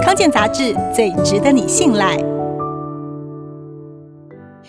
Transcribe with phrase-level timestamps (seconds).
[0.00, 2.16] 康健杂志最值得你信赖。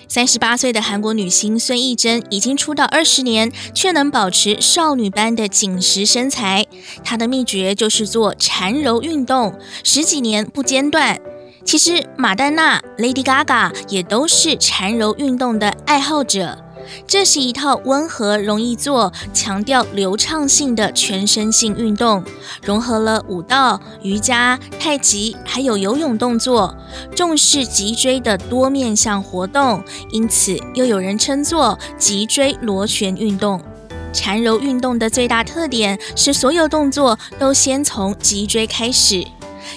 [0.07, 6.65] 三十八岁的韩国女星孙艺珍已经出道二十年，却能保持少女般的紧实身材。
[7.03, 11.19] 她的秘诀就是做缠柔运动，十几年不间断。
[11.65, 16.62] 其实马丹娜、Lady Gaga 也都是缠柔运动的爱好者。
[17.07, 22.23] 这是一套温和、容易做、强调流畅性的全身性运动，
[22.63, 26.75] 融合了舞蹈、瑜伽、太极，还有游泳动作，
[27.15, 33.61] 重视脊椎的多面向活动，因此又有人称作脊椎螺旋运动。
[34.11, 39.25] 缠柔运动的最大特点是，所有动作都先从脊椎开始。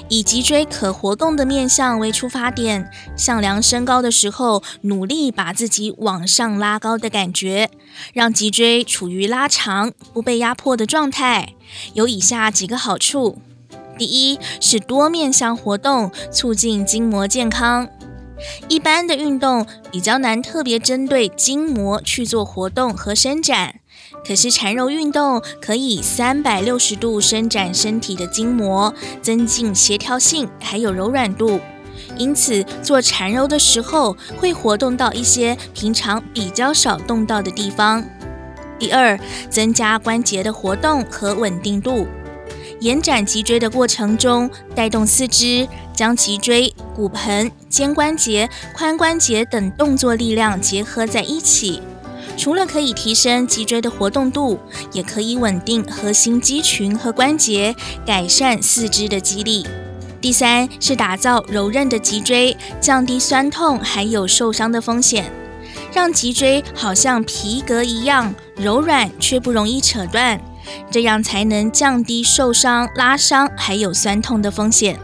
[0.09, 7.71] 以脊椎可活动的面向为出发点，向量身高的时候，努力把自己往上拉高的感觉，
[8.13, 11.55] 让脊椎处于拉长、不被压迫的状态。
[11.95, 13.39] 有以下几个好处：
[13.99, 17.89] 第一是多面向活动，促进筋膜健康。
[18.69, 23.80] 一般的运动比较难特别针对筋膜去做活动和伸展。
[24.27, 31.61] 可是缠柔运动可以三百六十度伸展身体的筋膜，增进协调性，还有柔软度。
[32.16, 38.05] 因此做缠柔的时候，会活动到一些平常比较少动到的地方。
[38.79, 42.07] 第二，增加关节的活动和稳定度。
[42.81, 51.81] 延展脊椎的过程中，带动四肢，将脊椎、骨盆、肩关节、髋关节等动作力量结合在一起。
[52.37, 54.59] 除了可以提升脊椎的活动度，
[54.92, 59.66] 也可以稳定核心肌群和关节，改善四肢的肌力。
[60.20, 65.31] 第三是打造柔韧的脊椎，降低酸痛还有受伤的风险，
[65.92, 70.41] 让脊椎好像皮革一样柔软却不容易扯断，
[70.91, 74.98] 这样才能降低受伤、拉伤还有酸痛的风险。